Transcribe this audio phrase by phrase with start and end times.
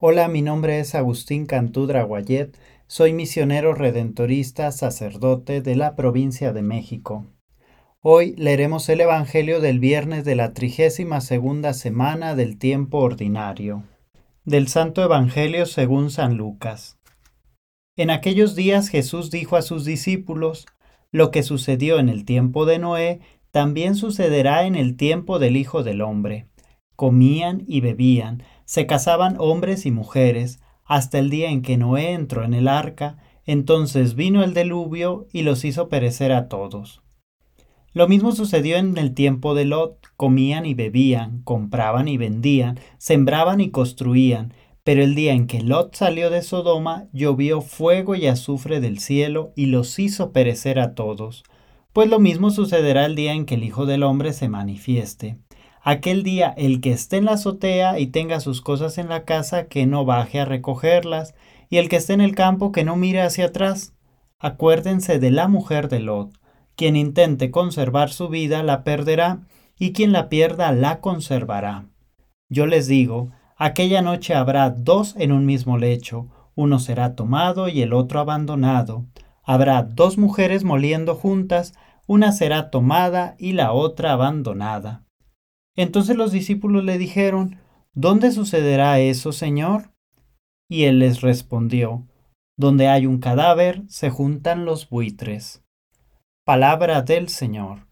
[0.00, 2.56] Hola, mi nombre es Agustín Cantudra Guayet,
[2.86, 7.26] soy misionero redentorista sacerdote de la provincia de México.
[8.00, 13.82] Hoy leeremos el Evangelio del viernes de la trigésima segunda semana del tiempo ordinario.
[14.44, 16.96] Del Santo Evangelio según San Lucas.
[17.96, 20.66] En aquellos días Jesús dijo a sus discípulos,
[21.10, 23.18] Lo que sucedió en el tiempo de Noé,
[23.50, 26.46] también sucederá en el tiempo del Hijo del Hombre.
[26.98, 32.42] Comían y bebían, se casaban hombres y mujeres, hasta el día en que Noé entró
[32.42, 37.00] en el arca, entonces vino el diluvio y los hizo perecer a todos.
[37.92, 43.60] Lo mismo sucedió en el tiempo de Lot, comían y bebían, compraban y vendían, sembraban
[43.60, 48.80] y construían, pero el día en que Lot salió de Sodoma, llovió fuego y azufre
[48.80, 51.44] del cielo y los hizo perecer a todos.
[51.92, 55.38] Pues lo mismo sucederá el día en que el Hijo del Hombre se manifieste.
[55.90, 59.68] Aquel día el que esté en la azotea y tenga sus cosas en la casa,
[59.68, 61.34] que no baje a recogerlas,
[61.70, 63.94] y el que esté en el campo, que no mire hacia atrás.
[64.38, 66.38] Acuérdense de la mujer de Lot.
[66.76, 69.46] Quien intente conservar su vida la perderá,
[69.78, 71.86] y quien la pierda la conservará.
[72.50, 77.80] Yo les digo, aquella noche habrá dos en un mismo lecho, uno será tomado y
[77.80, 79.06] el otro abandonado.
[79.42, 81.72] Habrá dos mujeres moliendo juntas,
[82.06, 85.07] una será tomada y la otra abandonada.
[85.78, 87.60] Entonces los discípulos le dijeron,
[87.94, 89.92] ¿Dónde sucederá eso, Señor?
[90.68, 92.04] Y él les respondió,
[92.58, 95.62] Donde hay un cadáver se juntan los buitres.
[96.44, 97.86] Palabra del Señor.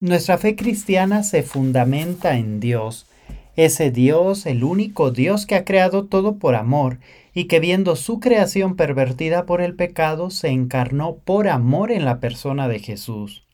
[0.00, 3.06] Nuestra fe cristiana se fundamenta en Dios,
[3.54, 6.98] ese Dios, el único Dios que ha creado todo por amor
[7.34, 12.20] y que viendo su creación pervertida por el pecado, se encarnó por amor en la
[12.20, 13.44] persona de Jesús.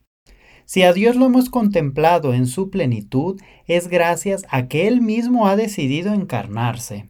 [0.66, 5.46] Si a Dios lo hemos contemplado en su plenitud, es gracias a que Él mismo
[5.46, 7.08] ha decidido encarnarse.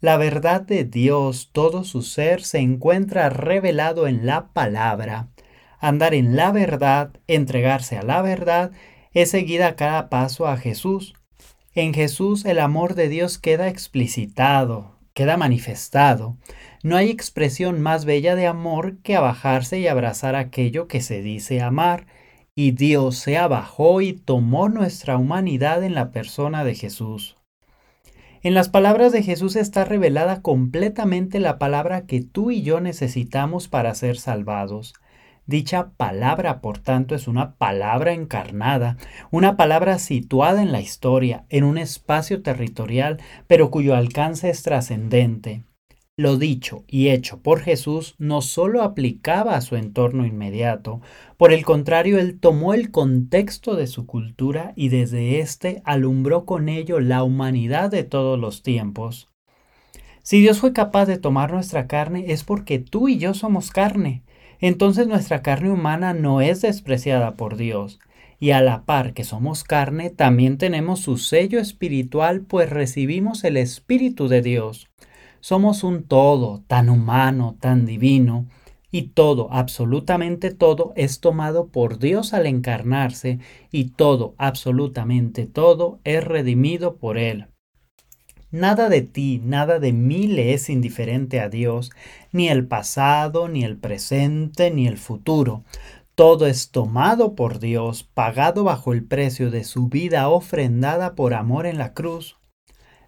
[0.00, 5.28] La verdad de Dios, todo su ser, se encuentra revelado en la palabra.
[5.78, 8.72] Andar en la verdad, entregarse a la verdad,
[9.12, 11.12] es seguir a cada paso a Jesús.
[11.74, 16.38] En Jesús el amor de Dios queda explicitado, queda manifestado.
[16.82, 21.60] No hay expresión más bella de amor que abajarse y abrazar aquello que se dice
[21.60, 22.06] amar
[22.58, 27.36] y Dios se abajó y tomó nuestra humanidad en la persona de Jesús.
[28.42, 33.68] En las palabras de Jesús está revelada completamente la palabra que tú y yo necesitamos
[33.68, 34.94] para ser salvados.
[35.44, 38.96] Dicha palabra, por tanto, es una palabra encarnada,
[39.30, 45.64] una palabra situada en la historia, en un espacio territorial, pero cuyo alcance es trascendente.
[46.18, 51.02] Lo dicho y hecho por Jesús no solo aplicaba a su entorno inmediato,
[51.36, 56.70] por el contrario, él tomó el contexto de su cultura y desde éste alumbró con
[56.70, 59.28] ello la humanidad de todos los tiempos.
[60.22, 64.22] Si Dios fue capaz de tomar nuestra carne es porque tú y yo somos carne.
[64.58, 67.98] Entonces nuestra carne humana no es despreciada por Dios.
[68.38, 73.58] Y a la par que somos carne, también tenemos su sello espiritual, pues recibimos el
[73.58, 74.88] Espíritu de Dios.
[75.48, 78.46] Somos un todo tan humano, tan divino,
[78.90, 83.38] y todo, absolutamente todo, es tomado por Dios al encarnarse,
[83.70, 87.46] y todo, absolutamente todo, es redimido por Él.
[88.50, 91.92] Nada de ti, nada de mí le es indiferente a Dios,
[92.32, 95.62] ni el pasado, ni el presente, ni el futuro.
[96.16, 101.66] Todo es tomado por Dios, pagado bajo el precio de su vida ofrendada por amor
[101.66, 102.36] en la cruz.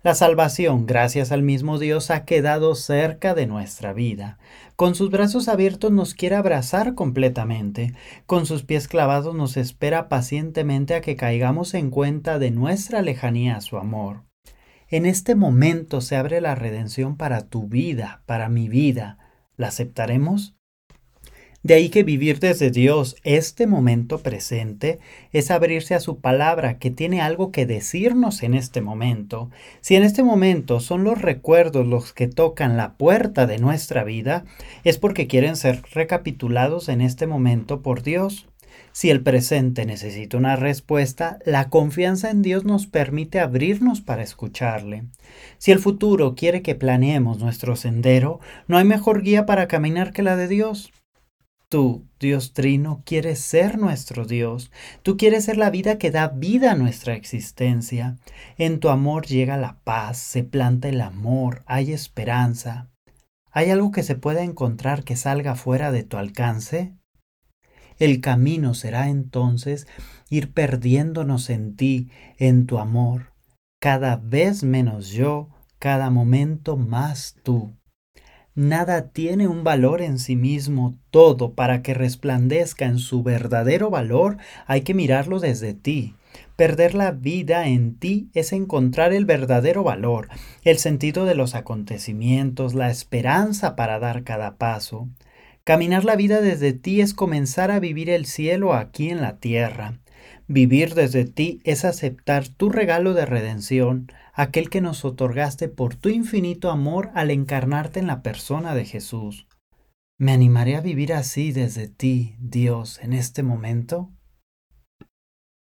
[0.03, 4.39] La salvación, gracias al mismo Dios, ha quedado cerca de nuestra vida.
[4.77, 7.95] Con sus brazos abiertos nos quiere abrazar completamente.
[8.25, 13.57] Con sus pies clavados nos espera pacientemente a que caigamos en cuenta de nuestra lejanía
[13.57, 14.23] a su amor.
[14.89, 19.19] En este momento se abre la redención para tu vida, para mi vida.
[19.57, 20.58] ¿La aceptaremos?
[21.65, 25.01] De ahí que vivir desde Dios este momento presente
[25.33, 29.51] es abrirse a su palabra que tiene algo que decirnos en este momento.
[29.81, 34.45] Si en este momento son los recuerdos los que tocan la puerta de nuestra vida,
[34.85, 38.47] es porque quieren ser recapitulados en este momento por Dios.
[38.93, 45.05] Si el presente necesita una respuesta, la confianza en Dios nos permite abrirnos para escucharle.
[45.59, 48.39] Si el futuro quiere que planeemos nuestro sendero,
[48.69, 50.93] no hay mejor guía para caminar que la de Dios.
[51.71, 54.73] Tú, Dios Trino, quieres ser nuestro Dios.
[55.03, 58.17] Tú quieres ser la vida que da vida a nuestra existencia.
[58.57, 62.89] En tu amor llega la paz, se planta el amor, hay esperanza.
[63.51, 66.95] ¿Hay algo que se pueda encontrar que salga fuera de tu alcance?
[67.99, 69.87] El camino será entonces
[70.31, 73.35] ir perdiéndonos en ti, en tu amor,
[73.79, 77.78] cada vez menos yo, cada momento más tú.
[78.59, 84.37] Nada tiene un valor en sí mismo, todo para que resplandezca en su verdadero valor
[84.67, 86.17] hay que mirarlo desde ti.
[86.57, 90.29] Perder la vida en ti es encontrar el verdadero valor,
[90.65, 95.07] el sentido de los acontecimientos, la esperanza para dar cada paso.
[95.63, 100.01] Caminar la vida desde ti es comenzar a vivir el cielo aquí en la tierra.
[100.51, 106.09] Vivir desde ti es aceptar tu regalo de redención, aquel que nos otorgaste por tu
[106.09, 109.47] infinito amor al encarnarte en la persona de Jesús.
[110.19, 114.11] ¿Me animaré a vivir así desde ti, Dios, en este momento?